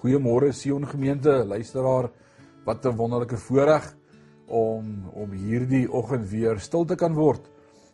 Goeiemôre 0.00 0.48
Sion 0.56 0.86
gemeente, 0.88 1.44
luisteraar. 1.44 2.08
Wat 2.64 2.86
'n 2.86 2.96
wonderlike 2.96 3.36
voorreg 3.36 3.96
om 4.46 5.10
om 5.12 5.30
hierdie 5.30 5.92
oggend 5.92 6.28
weer 6.30 6.58
stil 6.58 6.84
te 6.84 6.94
kan 6.94 7.12
word. 7.14 7.50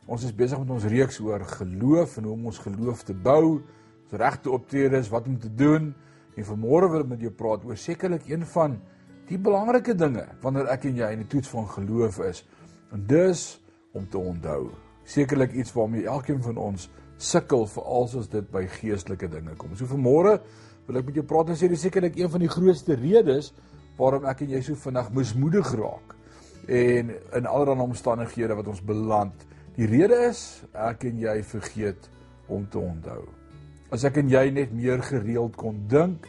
Ons 0.06 0.24
is 0.24 0.34
besig 0.34 0.58
met 0.58 0.70
ons 0.70 0.84
reeks 0.84 1.18
oor 1.20 1.40
geloof 1.40 2.16
en 2.16 2.24
hoe 2.24 2.32
om 2.32 2.46
ons 2.46 2.58
geloof 2.58 3.02
te 3.02 3.14
bou, 3.14 3.60
ons 4.02 4.12
regte 4.12 4.50
optredes, 4.50 5.08
wat 5.08 5.26
om 5.26 5.38
te 5.38 5.54
doen. 5.54 5.94
En 6.36 6.44
vanmôre 6.44 6.90
wil 6.90 7.00
ek 7.00 7.08
met 7.08 7.20
jou 7.20 7.32
praat 7.32 7.64
oor 7.64 7.76
sekerlik 7.76 8.28
een 8.28 8.46
van 8.46 8.80
die 9.26 9.38
belangrike 9.38 9.94
dinge 9.94 10.28
wanneer 10.40 10.66
ek 10.66 10.84
en 10.84 10.96
jy 10.96 11.10
in 11.10 11.18
die 11.18 11.26
toets 11.28 11.48
van 11.48 11.68
geloof 11.68 12.18
is. 12.18 12.46
En 12.92 13.06
dis 13.06 13.60
om 13.92 14.08
te 14.08 14.18
onthou. 14.18 14.85
Sekerlik 15.06 15.54
iets 15.54 15.72
waarmee 15.76 16.08
elkeen 16.10 16.42
van 16.42 16.58
ons 16.58 16.88
sukkel 17.16 17.66
veral 17.70 18.08
as 18.20 18.28
dit 18.28 18.50
by 18.52 18.66
geestelike 18.78 19.28
dinge 19.32 19.54
kom. 19.56 19.76
So 19.78 19.88
vanmôre 19.88 20.36
wil 20.86 21.00
ek 21.00 21.08
met 21.08 21.20
jou 21.20 21.24
praat 21.26 21.52
en 21.52 21.58
sê 21.58 21.70
dis 21.70 21.86
sekerlik 21.86 22.18
een 22.18 22.30
van 22.30 22.42
die 22.42 22.50
grootste 22.50 22.98
redes 22.98 23.52
waarom 23.96 24.26
ek 24.28 24.44
en 24.44 24.52
jy 24.56 24.60
so 24.66 24.78
vinnig 24.78 25.08
mismoedig 25.16 25.72
raak 25.78 26.14
en 26.66 27.12
in 27.38 27.46
allerlei 27.46 27.86
omstandighede 27.86 28.56
wat 28.58 28.68
ons 28.68 28.82
beland. 28.82 29.46
Die 29.76 29.86
rede 29.86 30.18
is 30.28 30.42
ek 30.72 31.06
en 31.08 31.20
jy 31.22 31.36
vergeet 31.46 32.08
om 32.52 32.66
te 32.70 32.80
onthou. 32.80 33.22
As 33.94 34.04
ek 34.08 34.18
en 34.22 34.30
jy 34.30 34.48
net 34.50 34.74
meer 34.74 35.02
gereeld 35.04 35.56
kon 35.56 35.84
dink 35.90 36.26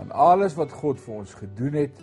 aan 0.00 0.12
alles 0.14 0.54
wat 0.56 0.72
God 0.72 1.00
vir 1.02 1.20
ons 1.20 1.34
gedoen 1.36 1.76
het, 1.82 1.96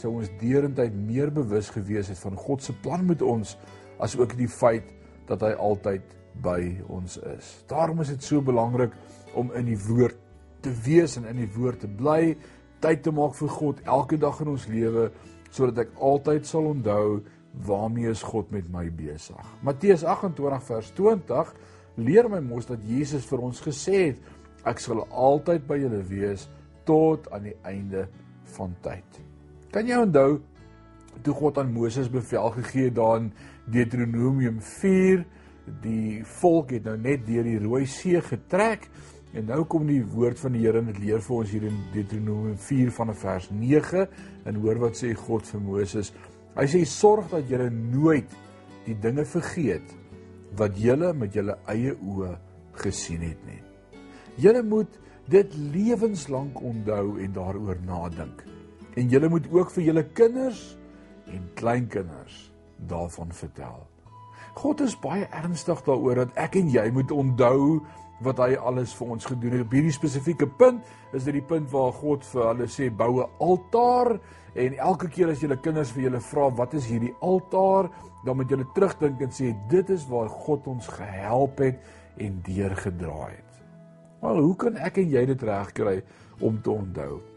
sou 0.00 0.16
ons 0.18 0.30
deurentyd 0.40 0.94
meer 0.96 1.30
bewus 1.34 1.68
gewees 1.74 2.10
het 2.10 2.18
van 2.18 2.38
God 2.38 2.64
se 2.64 2.74
plan 2.82 3.04
met 3.06 3.22
ons 3.22 3.54
as 4.02 4.16
ook 4.18 4.34
die 4.38 4.50
feit 4.50 4.88
dat 5.28 5.42
hy 5.46 5.52
altyd 5.52 6.14
by 6.44 6.60
ons 6.90 7.18
is. 7.36 7.50
Daarom 7.70 8.00
is 8.02 8.10
dit 8.14 8.22
so 8.22 8.42
belangrik 8.42 8.94
om 9.38 9.52
in 9.54 9.68
die 9.70 9.78
woord 9.86 10.18
te 10.64 10.72
wees 10.84 11.16
en 11.18 11.28
in 11.30 11.42
die 11.42 11.50
woord 11.54 11.84
te 11.84 11.90
bly, 11.90 12.34
tyd 12.82 13.04
te 13.04 13.12
maak 13.14 13.36
vir 13.38 13.52
God 13.52 13.80
elke 13.84 14.18
dag 14.20 14.40
in 14.44 14.52
ons 14.54 14.66
lewe 14.68 15.08
sodat 15.54 15.84
ek 15.84 15.94
altyd 16.02 16.48
sal 16.48 16.66
onthou 16.72 17.20
waarmee 17.64 18.10
is 18.10 18.24
God 18.26 18.50
met 18.50 18.66
my 18.72 18.88
besig. 18.90 19.52
Matteus 19.62 20.02
28 20.02 20.64
vers 20.66 20.90
20 20.96 21.52
leer 22.02 22.28
my 22.30 22.40
mos 22.42 22.66
dat 22.66 22.82
Jesus 22.82 23.26
vir 23.30 23.44
ons 23.46 23.62
gesê 23.62 24.00
het 24.08 24.66
ek 24.66 24.80
sal 24.82 25.04
altyd 25.12 25.66
by 25.68 25.78
julle 25.78 26.00
wees 26.08 26.48
tot 26.88 27.28
aan 27.32 27.46
die 27.46 27.56
einde 27.68 28.08
van 28.56 28.74
tyd. 28.82 29.20
Kan 29.72 29.88
jy 29.88 30.00
onthou 30.02 30.40
toe 31.22 31.34
God 31.34 31.58
aan 31.58 31.72
Moses 31.72 32.10
bevel 32.10 32.50
gegee 32.50 32.90
daar 32.92 33.20
in 33.22 33.32
Deuteronomium 33.70 34.60
4 34.60 35.24
die 35.82 36.24
volk 36.40 36.74
het 36.76 36.84
nou 36.84 36.96
net 37.00 37.26
deur 37.26 37.44
die 37.46 37.58
Rooi 37.58 37.86
See 37.88 38.20
getrek 38.20 38.90
En 39.34 39.48
nou 39.50 39.64
kom 39.66 39.88
die 39.88 40.02
woord 40.06 40.38
van 40.38 40.54
die 40.54 40.62
Here 40.62 40.78
en 40.78 40.92
dit 40.92 41.00
leer 41.02 41.22
vir 41.24 41.34
ons 41.40 41.50
hier 41.50 41.64
in 41.66 41.78
Deuteronomium 41.90 42.58
4 42.62 42.92
van 42.94 43.10
vers 43.18 43.48
9 43.50 44.04
en 44.46 44.60
hoor 44.62 44.78
wat 44.84 45.00
sê 45.00 45.10
God 45.18 45.48
vir 45.48 45.62
Moses. 45.64 46.12
Hy 46.54 46.66
sê 46.70 46.84
sorg 46.86 47.32
dat 47.32 47.50
jy 47.50 47.66
nooit 47.74 48.30
die 48.86 48.94
dinge 49.02 49.24
vergeet 49.26 49.90
wat 50.54 50.78
jy 50.78 50.94
met 51.18 51.34
jou 51.34 51.48
eie 51.50 51.96
oë 51.98 52.30
gesien 52.78 53.24
het 53.26 53.40
nie. 53.48 53.58
Jy 54.38 54.62
moet 54.62 55.00
dit 55.30 55.58
lewenslank 55.74 56.60
onthou 56.62 57.18
en 57.18 57.34
daaroor 57.34 57.80
nadink. 57.82 58.44
En 58.94 59.10
jy 59.10 59.26
moet 59.26 59.50
ook 59.50 59.74
vir 59.74 59.88
jou 59.88 60.04
kinders 60.14 60.62
en 61.30 61.50
kleinkinders 61.54 62.52
daarvan 62.76 63.32
vertel. 63.32 63.86
God 64.54 64.80
is 64.80 64.94
baie 65.02 65.26
ernstig 65.34 65.82
daaroor 65.86 66.24
dat 66.24 66.36
ek 66.38 66.58
en 66.60 66.70
jy 66.70 66.84
moet 66.94 67.10
onthou 67.10 67.80
wat 68.24 68.38
hy 68.38 68.54
alles 68.54 68.94
vir 68.94 69.10
ons 69.16 69.26
gedoen 69.26 69.56
het. 69.56 69.64
Op 69.66 69.74
hierdie 69.74 69.94
spesifieke 69.94 70.46
punt 70.46 70.84
is 71.16 71.26
dit 71.26 71.34
die 71.40 71.46
punt 71.46 71.70
waar 71.72 71.92
God 71.96 72.24
vir 72.30 72.46
hulle 72.52 72.68
sê 72.70 72.90
bou 72.90 73.20
'n 73.20 73.30
altaar 73.40 74.20
en 74.54 74.78
elke 74.78 75.08
keer 75.08 75.30
as 75.30 75.40
julle 75.40 75.56
kinders 75.56 75.90
vir 75.90 76.02
julle 76.04 76.20
vra 76.20 76.50
wat 76.50 76.74
is 76.74 76.86
hierdie 76.86 77.14
altaar, 77.20 77.90
dan 78.24 78.36
moet 78.36 78.48
julle 78.48 78.66
terugdink 78.74 79.20
en 79.20 79.30
sê 79.30 79.54
dit 79.68 79.90
is 79.90 80.06
waar 80.06 80.28
God 80.28 80.66
ons 80.66 80.86
gehelp 80.86 81.58
het 81.58 81.80
en 82.16 82.40
deurgedra 82.42 83.26
het. 83.26 83.52
Maar 84.22 84.36
hoe 84.40 84.56
kan 84.56 84.76
ek 84.76 84.98
en 84.98 85.10
jy 85.10 85.26
dit 85.26 85.42
regkry 85.42 86.02
om 86.40 86.62
te 86.62 86.70
onthou? 86.70 87.33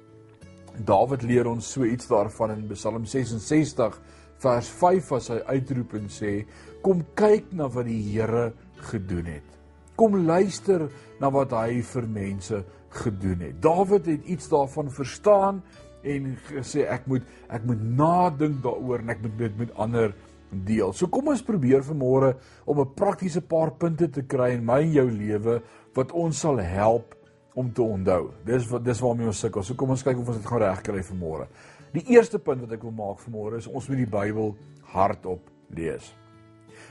Dawid 0.85 1.23
leer 1.23 1.47
ons 1.47 1.73
so 1.73 1.85
iets 1.85 2.07
daarvan 2.07 2.51
in 2.51 2.67
Psalm 2.69 3.05
66 3.05 4.01
vers 4.37 4.69
5 4.69 5.11
as 5.17 5.29
hy 5.33 5.41
uitroep 5.57 5.93
en 5.97 6.09
sê 6.09 6.45
kom 6.85 7.05
kyk 7.17 7.53
na 7.57 7.67
wat 7.67 7.85
die 7.89 8.01
Here 8.13 8.51
gedoen 8.91 9.25
het 9.25 9.57
kom 9.97 10.15
luister 10.27 10.85
na 11.19 11.31
wat 11.33 11.55
hy 11.57 11.81
vir 11.81 12.07
mense 12.13 12.61
gedoen 13.01 13.41
het. 13.49 13.59
Dawid 13.61 14.07
het 14.07 14.29
iets 14.29 14.49
daarvan 14.51 14.91
verstaan 14.93 15.61
en 16.07 16.35
gesê 16.51 16.85
ek 16.85 17.09
moet 17.09 17.25
ek 17.51 17.65
moet 17.67 17.81
nadink 17.81 18.61
daaroor 18.63 19.01
en 19.01 19.13
ek 19.15 19.23
moet 19.25 19.37
dit 19.41 19.61
met 19.65 19.73
ander 19.81 20.13
deel. 20.51 20.93
So 20.93 21.09
kom 21.11 21.33
ons 21.33 21.43
probeer 21.43 21.83
vanmôre 21.83 22.35
om 22.65 22.79
'n 22.79 22.93
praktiese 22.95 23.41
paar 23.41 23.73
punte 23.73 24.07
te 24.07 24.21
kry 24.21 24.53
in 24.53 24.65
my 24.65 24.81
en 24.81 24.93
jou 24.93 25.09
lewe 25.09 25.61
wat 25.95 26.11
ons 26.11 26.39
sal 26.39 26.61
help 26.61 27.16
om 27.57 27.71
te 27.73 27.81
onthou. 27.81 28.29
Dis 28.45 28.67
wat 28.69 28.85
dis 28.85 29.01
waarmee 29.01 29.31
ons 29.31 29.41
sukkel. 29.41 29.65
So 29.65 29.77
kom 29.79 29.95
ons 29.95 30.05
kyk 30.05 30.19
of 30.21 30.29
ons 30.29 30.37
dit 30.37 30.47
gaan 30.47 30.61
regkry 30.61 31.01
vanmôre. 31.07 31.47
Die 31.95 32.05
eerste 32.13 32.37
punt 32.43 32.61
wat 32.65 32.75
ek 32.75 32.83
wil 32.85 32.93
maak 32.93 33.21
vanmôre 33.23 33.61
is 33.61 33.69
ons 33.71 33.87
moet 33.89 34.03
die 34.03 34.11
Bybel 34.13 34.53
hardop 34.93 35.49
lees. 35.73 36.11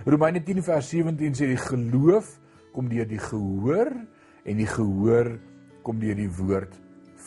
Romeine 0.04 0.42
10 0.44 0.64
vers 0.66 0.88
17 0.90 1.38
sê 1.38 1.50
die 1.52 1.60
geloof 1.60 2.34
kom 2.74 2.90
deur 2.90 3.06
die 3.08 3.20
gehoor 3.22 3.92
en 4.46 4.58
die 4.60 4.68
gehoor 4.68 5.36
kom 5.86 6.02
deur 6.02 6.18
die 6.18 6.30
woord 6.40 6.74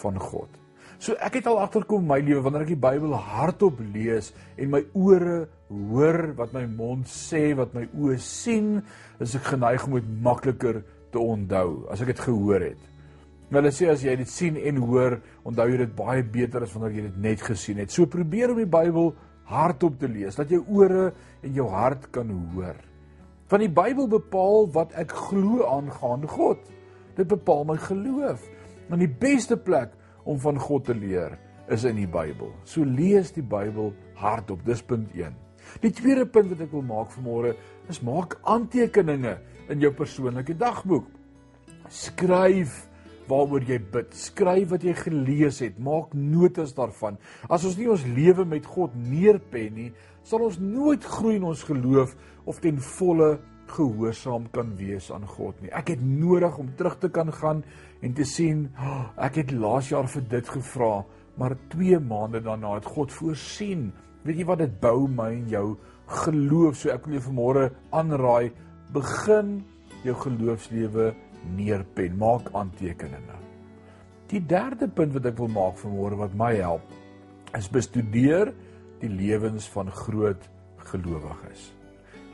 van 0.01 0.19
God. 0.19 0.51
So 0.99 1.15
ek 1.23 1.39
het 1.39 1.47
al 1.47 1.61
agterkom 1.63 2.03
my 2.09 2.19
lewe 2.19 2.43
wanneer 2.43 2.65
ek 2.65 2.73
die 2.73 2.83
Bybel 2.83 3.15
hardop 3.15 3.79
lees 3.93 4.33
en 4.59 4.73
my 4.75 4.83
ore 4.99 5.45
hoor 5.69 6.33
wat 6.35 6.51
my 6.51 6.65
mond 6.67 7.07
sê, 7.07 7.53
wat 7.55 7.71
my 7.77 7.85
oë 7.95 8.19
sien, 8.19 8.81
is 9.23 9.37
ek 9.39 9.53
geneig 9.53 9.87
om 9.87 9.95
dit 9.95 10.13
makliker 10.27 10.83
te 11.13 11.21
onthou 11.23 11.85
as 11.93 12.03
ek 12.03 12.11
dit 12.11 12.23
gehoor 12.27 12.67
het. 12.67 12.89
Maar 13.49 13.63
hulle 13.63 13.73
sê 13.73 13.89
as 13.89 14.03
jy 14.05 14.13
dit 14.19 14.29
sien 14.29 14.57
en 14.61 14.77
hoor, 14.85 15.17
onthou 15.47 15.65
jy 15.71 15.79
dit 15.81 15.95
baie 15.97 16.21
beter 16.23 16.65
as 16.65 16.73
wanneer 16.75 16.99
jy 16.99 17.05
dit 17.07 17.17
net 17.23 17.41
gesien 17.41 17.81
het. 17.81 17.91
So 17.93 18.05
probeer 18.05 18.53
om 18.53 18.61
die 18.61 18.69
Bybel 18.69 19.13
hardop 19.49 19.97
te 19.99 20.09
lees, 20.09 20.37
dat 20.37 20.51
jou 20.53 20.61
ore 20.77 21.09
en 21.41 21.55
jou 21.57 21.65
hart 21.73 22.11
kan 22.13 22.29
hoor. 22.53 22.77
Want 23.49 23.65
die 23.65 23.73
Bybel 23.73 24.09
bepaal 24.11 24.69
wat 24.75 24.93
ek 25.01 25.15
glo 25.29 25.65
aangaande 25.65 26.29
God. 26.29 26.61
Dit 27.17 27.31
bepaal 27.31 27.65
my 27.65 27.77
geloof. 27.81 28.43
En 28.89 29.01
die 29.01 29.09
beste 29.09 29.57
plek 29.57 29.95
om 30.29 30.37
van 30.41 30.59
God 30.61 30.85
te 30.85 30.93
leer 30.93 31.39
is 31.73 31.85
in 31.89 31.97
die 31.97 32.09
Bybel. 32.09 32.51
So 32.69 32.85
lees 32.85 33.33
die 33.33 33.45
Bybel 33.45 33.95
hardop. 34.21 34.61
Dis 34.65 34.85
punt 34.85 35.09
1. 35.17 35.33
Die 35.81 35.91
tweede 35.93 36.25
punt 36.29 36.53
wat 36.53 36.61
ek 36.65 36.73
wil 36.73 36.85
maak 36.85 37.09
vanmôre 37.13 37.55
is 37.89 38.01
maak 38.05 38.37
aantekeninge 38.49 39.35
in 39.69 39.81
jou 39.81 39.91
persoonlike 39.97 40.55
dagboek. 40.57 41.09
Skryf 41.89 42.85
waaroor 43.29 43.65
jy 43.67 43.79
bid. 43.93 44.15
Skryf 44.17 44.73
wat 44.73 44.85
jy 44.85 44.95
gelees 44.97 45.61
het. 45.63 45.77
Maak 45.79 46.15
notas 46.17 46.73
daarvan. 46.77 47.19
As 47.49 47.65
ons 47.67 47.77
nie 47.79 47.89
ons 47.91 48.05
lewe 48.05 48.45
met 48.49 48.65
God 48.65 48.95
neerpen 48.97 49.75
nie, 49.75 49.91
sal 50.25 50.43
ons 50.45 50.59
nooit 50.61 51.03
groei 51.03 51.37
in 51.37 51.47
ons 51.49 51.63
geloof 51.67 52.15
of 52.49 52.59
ten 52.63 52.81
volle 52.97 53.37
gehoorsaam 53.69 54.47
kan 54.53 54.73
wees 54.79 55.11
aan 55.13 55.27
God 55.29 55.59
nie. 55.61 55.71
Ek 55.75 55.93
het 55.93 56.01
nodig 56.01 56.57
om 56.57 56.71
terug 56.77 56.97
te 57.01 57.09
kan 57.13 57.31
gaan 57.33 57.63
en 58.01 58.13
te 58.17 58.25
sien, 58.25 58.67
oh, 58.81 59.05
ek 59.21 59.41
het 59.43 59.53
laas 59.53 59.91
jaar 59.91 60.09
vir 60.09 60.25
dit 60.31 60.51
gevra, 60.55 61.03
maar 61.39 61.55
2 61.73 61.99
maande 62.03 62.41
daarna 62.43 62.75
het 62.77 62.89
God 62.89 63.13
voorsien. 63.13 63.89
Weet 64.25 64.41
jy 64.41 64.47
wat 64.49 64.63
dit 64.63 64.73
bou 64.81 65.07
my 65.07 65.29
en 65.37 65.47
jou 65.51 65.65
geloof? 66.25 66.79
So 66.79 66.91
ek 66.93 67.05
wil 67.05 67.19
jou 67.19 67.25
vanmôre 67.29 67.69
aanraai, 67.95 68.51
begin 68.95 69.59
jou 70.03 70.15
geloofslewe 70.23 71.13
neerpen, 71.55 72.17
maak 72.17 72.49
aantekeninge. 72.53 73.37
Die 74.29 74.41
derde 74.45 74.87
punt 74.87 75.13
wat 75.13 75.25
ek 75.25 75.37
wil 75.37 75.49
maak 75.53 75.77
vanmôre 75.81 76.19
wat 76.19 76.35
my 76.37 76.53
help, 76.59 76.85
is 77.57 77.69
bestudeer 77.71 78.53
die 79.01 79.09
lewens 79.09 79.67
van 79.73 79.89
groot 79.91 80.49
gelowiges. 80.91 81.71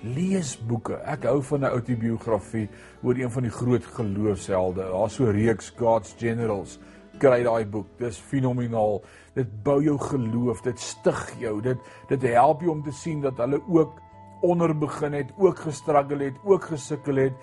Lees 0.04 0.54
boeke. 0.68 1.00
Ek 1.08 1.24
hou 1.26 1.42
van 1.42 1.64
'n 1.64 1.72
outobiografie 1.72 2.70
oor 3.02 3.16
een 3.16 3.32
van 3.32 3.44
die 3.44 3.52
groot 3.52 3.86
geloofshelde. 3.86 4.84
Daar's 4.92 5.16
so 5.16 5.26
'n 5.26 5.32
reeks 5.32 5.70
God's 5.78 6.16
Generals. 6.18 6.80
Kry 7.18 7.44
daai 7.44 7.66
boek. 7.66 7.88
Dis 7.98 8.18
fenomenaal. 8.18 9.02
Dit 9.34 9.64
bou 9.64 9.82
jou 9.84 9.98
geloof, 9.98 10.62
dit 10.62 10.80
stig 10.80 11.40
jou. 11.40 11.62
Dit 11.62 11.78
dit 12.08 12.22
help 12.22 12.62
jou 12.62 12.72
om 12.72 12.84
te 12.84 12.92
sien 12.92 13.22
dat 13.22 13.38
hulle 13.38 13.62
ook 13.68 14.02
onder 14.42 14.78
begin 14.78 15.14
het, 15.14 15.32
ook 15.38 15.60
gestruggle 15.60 16.24
het, 16.24 16.36
ook 16.44 16.64
gesukkel 16.64 17.16
het 17.16 17.34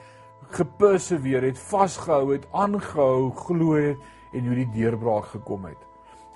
geperseveer 0.51 1.43
het, 1.43 1.59
vasgehou 1.59 2.33
het, 2.33 2.47
aangehou, 2.53 3.31
glo 3.31 3.75
het 3.75 3.97
en 4.33 4.47
hoe 4.47 4.57
die 4.57 4.71
deurbraak 4.75 5.31
gekom 5.33 5.65
het. 5.65 5.79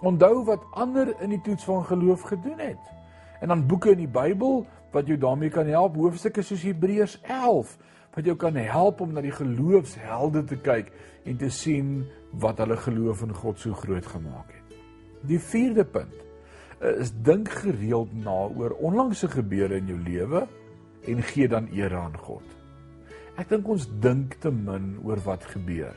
Onthou 0.00 0.44
wat 0.44 0.64
ander 0.70 1.14
in 1.20 1.32
die 1.34 1.40
toets 1.40 1.64
van 1.64 1.84
geloof 1.84 2.20
gedoen 2.20 2.58
het. 2.58 2.92
En 3.40 3.48
dan 3.48 3.66
boeke 3.66 3.90
in 3.90 4.04
die 4.04 4.10
Bybel 4.10 4.66
wat 4.92 5.06
jou 5.06 5.18
daarmee 5.18 5.50
kan 5.52 5.66
help, 5.66 5.96
hoofstukke 5.96 6.42
soos 6.42 6.64
Hebreërs 6.64 7.18
11 7.22 7.76
wat 8.16 8.24
jou 8.24 8.36
kan 8.40 8.56
help 8.56 9.00
om 9.04 9.12
na 9.12 9.20
die 9.20 9.34
geloofshelde 9.34 10.44
te 10.48 10.56
kyk 10.56 10.88
en 11.28 11.36
te 11.36 11.50
sien 11.52 12.06
wat 12.40 12.62
hulle 12.62 12.78
geloof 12.80 13.26
in 13.26 13.34
God 13.36 13.60
so 13.60 13.76
groot 13.76 14.06
gemaak 14.08 14.54
het. 14.54 14.78
Die 15.28 15.40
vierde 15.40 15.84
punt 15.84 16.24
is 16.80 17.12
dink 17.24 17.48
gereeld 17.62 18.12
na 18.24 18.46
oor 18.48 18.76
onlangse 18.84 19.28
gebeure 19.32 19.80
in 19.80 19.92
jou 19.92 19.98
lewe 20.00 20.46
en 21.08 21.22
gee 21.32 21.48
dan 21.48 21.68
eer 21.72 21.96
aan 21.96 22.16
God. 22.16 22.55
Ek 23.36 23.50
dink 23.52 23.68
ons 23.68 23.84
dink 24.00 24.38
te 24.40 24.50
min 24.50 24.94
oor 25.04 25.20
wat 25.26 25.44
gebeur. 25.52 25.92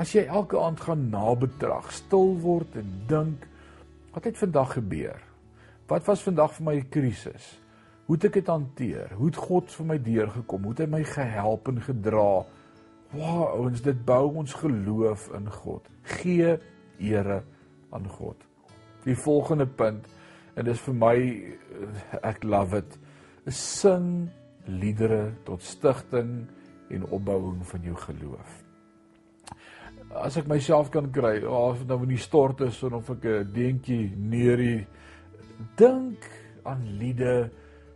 As 0.00 0.10
jy 0.14 0.24
elke 0.26 0.58
aand 0.58 0.80
gaan 0.82 1.06
nabetrag, 1.12 1.90
stil 1.94 2.34
word 2.42 2.74
en 2.80 2.88
dink 3.10 3.46
wat 4.10 4.26
het 4.26 4.38
vandag 4.40 4.74
gebeur? 4.74 5.20
Wat 5.90 6.06
was 6.06 6.24
vandag 6.26 6.56
vir 6.56 6.64
my 6.66 6.74
'n 6.80 6.88
krisis? 6.90 7.58
Hoe 8.06 8.16
het 8.16 8.24
ek 8.24 8.32
dit 8.32 8.46
hanteer? 8.46 9.12
Hoe 9.14 9.26
het 9.26 9.36
God 9.36 9.70
vir 9.70 9.86
my 9.86 9.98
deurgekom? 9.98 10.62
Hoe 10.62 10.70
het 10.70 10.78
hy 10.78 10.86
my 10.86 11.04
gehelp 11.04 11.68
en 11.68 11.80
gedra? 11.80 12.44
Wow, 13.12 13.46
ouens, 13.54 13.80
dit 13.82 14.04
bou 14.04 14.34
ons 14.34 14.54
geloof 14.54 15.30
in 15.34 15.50
God. 15.50 15.86
Gee 16.02 16.58
ere 16.98 17.42
aan 17.90 18.08
God. 18.08 18.36
Die 19.04 19.14
volgende 19.14 19.66
punt 19.66 20.06
en 20.56 20.64
dis 20.64 20.80
vir 20.80 20.94
my 20.94 21.16
ek 22.22 22.42
love 22.42 22.76
it. 22.76 22.98
Sing 23.46 24.28
liedere 24.66 25.32
tot 25.44 25.62
stigting 25.62 26.48
en 26.90 27.06
opbouing 27.10 27.62
van 27.66 27.86
jou 27.86 27.96
geloof. 28.06 28.58
As 30.10 30.36
ek 30.40 30.48
myself 30.50 30.90
kan 30.90 31.10
kry, 31.14 31.38
of 31.46 31.78
dit 31.78 31.88
nou 31.88 32.02
in 32.02 32.16
die 32.16 32.22
stort 32.22 32.60
is 32.66 32.82
of 32.82 33.10
ek 33.10 33.24
'n 33.24 33.52
deentjie 33.54 34.10
neerie 34.16 34.86
dink 35.76 36.26
aan 36.64 36.82
liede 36.98 37.50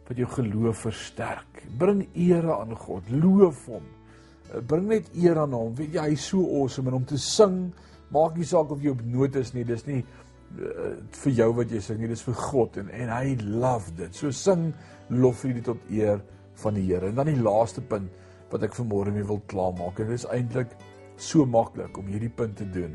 wat 0.09 0.19
jou 0.21 0.29
geloof 0.29 0.85
versterk. 0.89 1.65
Bring 1.79 2.05
ere 2.15 2.59
aan 2.59 2.75
God, 2.77 3.09
loof 3.11 3.67
hom. 3.67 3.87
Bring 4.69 4.89
net 4.89 5.09
eer 5.17 5.41
aan 5.41 5.53
hom. 5.57 5.73
Weet 5.75 5.97
jy, 5.97 6.09
hy's 6.13 6.29
so 6.29 6.45
awesome 6.61 6.91
en 6.91 7.01
om 7.01 7.05
te 7.09 7.19
sing, 7.19 7.73
maak 8.13 8.37
nie 8.37 8.47
saak 8.49 8.71
of 8.71 8.83
jy 8.85 8.93
op 8.93 9.03
note 9.03 9.41
is 9.41 9.55
nie, 9.55 9.65
dis 9.65 9.87
nie 9.87 10.03
uh, 10.61 10.93
vir 11.25 11.33
jou 11.33 11.49
wat 11.57 11.73
jy 11.73 11.81
sing 11.83 12.03
nie, 12.03 12.11
dis 12.13 12.23
vir 12.23 12.37
God 12.39 12.77
en 12.83 12.93
en 12.93 13.15
hy 13.17 13.37
love 13.41 13.95
dit. 13.97 14.13
So 14.15 14.31
sing 14.31 14.73
loflied 15.11 15.65
tot 15.65 15.81
eer 15.91 16.21
van 16.63 16.77
die 16.79 16.85
Here. 16.87 17.09
En 17.09 17.19
dan 17.19 17.33
die 17.33 17.41
laaste 17.41 17.83
punt 17.83 18.13
wat 18.55 18.65
ek 18.67 18.77
vanmôre 18.79 19.13
mee 19.15 19.27
wil 19.27 19.43
klaarmaak. 19.51 19.99
En 19.99 20.13
dit 20.13 20.21
is 20.21 20.29
eintlik 20.31 20.75
so 21.21 21.47
maklik 21.47 21.99
om 21.99 22.11
hierdie 22.11 22.33
punt 22.33 22.57
te 22.59 22.67
doen. 22.71 22.95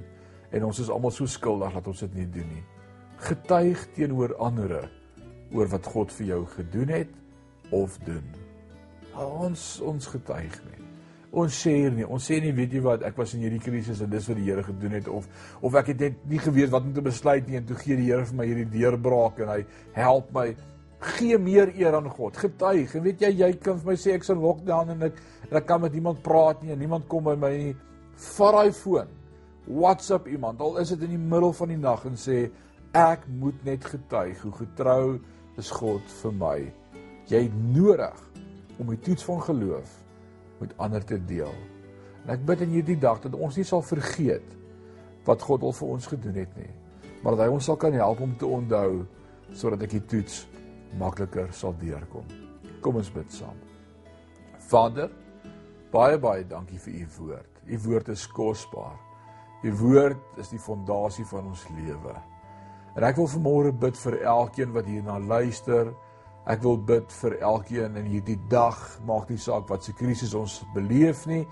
En 0.56 0.66
ons 0.72 0.82
is 0.82 0.90
almal 0.90 1.14
so 1.14 1.30
skuldig 1.30 1.76
dat 1.76 1.88
ons 1.92 2.04
dit 2.08 2.20
nie 2.22 2.28
doen 2.40 2.48
nie. 2.56 2.66
Getuig 3.28 3.84
teenoor 3.98 4.38
ander 4.40 4.78
oor 5.52 5.72
wat 5.72 5.88
God 5.92 6.14
vir 6.16 6.32
jou 6.34 6.44
gedoen 6.56 6.94
het 6.94 7.16
of 7.76 7.98
doen. 8.06 8.26
Ons 9.20 9.80
ons 9.86 10.08
getuig 10.14 10.56
nie. 10.70 10.86
Ons 11.30 11.60
sê 11.62 11.74
nie, 11.94 12.06
ons 12.10 12.24
sê 12.26 12.40
nie 12.42 12.56
weet 12.58 12.72
jy 12.74 12.80
wat, 12.82 13.04
ek 13.06 13.20
was 13.20 13.36
in 13.38 13.44
hierdie 13.46 13.62
krisis 13.62 14.00
en 14.02 14.10
dis 14.10 14.26
wat 14.32 14.40
die 14.40 14.48
Here 14.48 14.64
gedoen 14.66 14.96
het 14.98 15.10
of 15.14 15.28
of 15.62 15.76
ek 15.78 15.92
het 15.92 16.00
net 16.02 16.24
nie 16.32 16.40
geweet 16.42 16.72
wat 16.74 16.88
om 16.88 16.96
te 16.96 17.04
besluit 17.06 17.46
nie 17.46 17.60
en 17.60 17.68
toe 17.70 17.78
gee 17.78 18.00
die 18.00 18.08
Here 18.08 18.26
vir 18.26 18.40
my 18.40 18.48
hierdie 18.50 18.70
deurbraak 18.74 19.44
en 19.46 19.52
hy 19.54 19.60
help 19.94 20.32
my 20.34 20.48
gee 21.00 21.38
meer 21.40 21.72
eer 21.76 21.96
aan 21.96 22.10
God. 22.12 22.38
Getuig. 22.38 22.96
En 22.96 23.04
weet 23.06 23.22
jy, 23.24 23.32
jy 23.44 23.52
kan 23.64 23.80
vir 23.80 23.94
my 23.94 23.96
sê 24.00 24.16
ek's 24.18 24.32
in 24.34 24.42
lockdown 24.44 24.96
en 24.96 25.08
ek 25.10 25.22
en 25.50 25.58
ek 25.58 25.66
kan 25.66 25.82
met 25.82 25.94
niemand 25.96 26.22
praat 26.22 26.62
nie 26.62 26.74
en 26.76 26.82
niemand 26.82 27.08
kom 27.10 27.24
by 27.26 27.36
my 27.40 27.52
nie. 27.56 27.76
Vat 28.36 28.58
daai 28.58 28.74
foon. 28.76 29.16
WhatsApp 29.70 30.28
iemand. 30.28 30.62
Al 30.62 30.78
is 30.82 30.92
dit 30.94 31.08
in 31.08 31.16
die 31.16 31.22
middel 31.22 31.54
van 31.56 31.72
die 31.72 31.80
nag 31.80 32.04
en 32.10 32.20
sê 32.20 32.50
ek 32.98 33.26
moet 33.40 33.58
net 33.66 33.86
getuig 33.86 34.40
hoe 34.44 34.54
getrou 34.60 35.20
is 35.62 35.72
God 35.72 36.06
vir 36.22 36.36
my. 36.36 36.58
Jy 37.30 37.44
het 37.48 37.58
nodig 37.74 38.22
om 38.80 38.90
die 38.90 39.02
toets 39.06 39.26
van 39.28 39.42
geloof 39.46 39.98
met 40.60 40.74
ander 40.82 41.04
te 41.06 41.20
deel. 41.30 41.54
En 42.26 42.34
ek 42.36 42.46
bid 42.48 42.64
in 42.66 42.74
hierdie 42.78 42.98
dag 43.00 43.22
dat 43.24 43.38
ons 43.38 43.58
nie 43.60 43.68
sal 43.68 43.84
vergeet 43.86 44.56
wat 45.28 45.44
God 45.46 45.64
al 45.64 45.76
vir 45.76 45.94
ons 45.96 46.08
gedoen 46.10 46.38
het 46.42 46.52
nie, 46.58 46.72
maar 47.22 47.36
dat 47.36 47.46
hy 47.46 47.54
ons 47.54 47.68
sal 47.70 47.78
kan 47.80 47.94
help 47.94 48.22
om 48.24 48.34
te 48.40 48.48
onthou 48.48 49.04
sodat 49.56 49.84
ek 49.86 49.98
die 49.98 50.06
toets 50.10 50.44
makliker 50.98 51.52
sal 51.54 51.76
deurkom. 51.80 52.26
Kom 52.82 52.96
ons 52.96 53.12
bid 53.14 53.32
saam. 53.34 53.58
Vader, 54.70 55.10
baie 55.92 56.18
baie 56.22 56.46
dankie 56.48 56.80
vir 56.80 57.02
u 57.04 57.08
woord. 57.18 57.62
U 57.70 57.80
woord 57.86 58.10
is 58.10 58.28
kosbaar. 58.28 58.98
U 59.64 59.72
woord 59.82 60.40
is 60.40 60.52
die 60.54 60.62
fondasie 60.62 61.26
van 61.28 61.50
ons 61.52 61.66
lewe. 61.76 62.14
En 62.96 63.06
ek 63.06 63.18
wil 63.20 63.28
vanmôre 63.30 63.74
bid 63.76 63.98
vir 64.00 64.22
elkeen 64.28 64.72
wat 64.76 64.88
hierna 64.90 65.20
luister. 65.20 65.92
Ek 66.50 66.64
wil 66.64 66.80
bid 66.82 67.12
vir 67.20 67.36
elkeen 67.46 67.98
in 68.00 68.08
hierdie 68.10 68.40
dag, 68.50 68.80
maak 69.06 69.30
nie 69.30 69.38
saak 69.42 69.68
wat 69.70 69.86
se 69.86 69.94
krisis 69.94 70.34
ons 70.38 70.62
beleef 70.74 71.26
nie. 71.30 71.44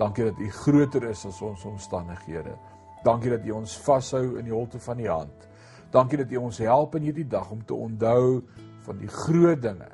Dankie 0.00 0.30
dat 0.30 0.40
U 0.40 0.48
groter 0.62 1.10
is 1.10 1.26
as 1.28 1.42
ons 1.44 1.66
omstandighede. 1.68 2.56
Dankie 3.04 3.30
dat 3.34 3.44
U 3.46 3.60
ons 3.60 3.76
vashou 3.84 4.38
in 4.40 4.48
die 4.48 4.54
holte 4.54 4.80
van 4.80 5.00
U 5.00 5.06
hand. 5.08 5.46
Dankie 5.92 6.22
dat 6.22 6.32
U 6.32 6.40
ons 6.46 6.58
help 6.64 6.96
in 6.96 7.08
hierdie 7.10 7.28
dag 7.28 7.50
om 7.52 7.62
te 7.64 7.76
onthou 7.76 8.40
van 8.86 8.98
die 8.98 9.10
groot 9.10 9.62
dinge 9.62 9.88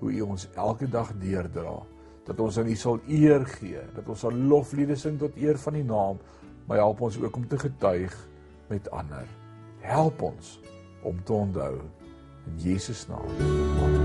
hoe 0.00 0.12
U 0.12 0.20
ons 0.32 0.48
elke 0.54 0.88
dag 0.88 1.12
deurdra. 1.20 1.78
Dat 2.24 2.40
ons 2.40 2.58
aan 2.58 2.70
U 2.70 2.76
sal 2.78 3.00
eer 3.08 3.46
gee, 3.58 3.80
dat 3.94 4.08
ons 4.08 4.24
sal 4.24 4.32
lofliede 4.32 4.96
sing 4.96 5.18
tot 5.20 5.36
eer 5.36 5.58
van 5.58 5.76
U 5.76 5.82
naam, 5.82 6.20
maar 6.66 6.82
help 6.84 7.00
ons 7.00 7.18
ook 7.20 7.36
om 7.36 7.48
te 7.48 7.58
getuig 7.58 8.16
met 8.68 8.90
ander. 8.90 9.26
Help 9.80 10.22
ons 10.22 10.58
om 11.02 11.24
te 11.24 11.32
onthou 11.32 11.74
in 12.46 12.60
Jesus 12.62 13.06
naam. 13.08 13.26
Amen. 13.40 13.99